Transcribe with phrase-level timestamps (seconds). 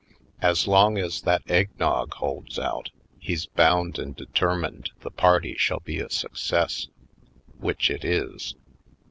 [0.41, 5.81] As long as that egg nog holds out he's bound and determined the party shall
[5.81, 6.87] be a success.
[7.59, 8.55] Which it is!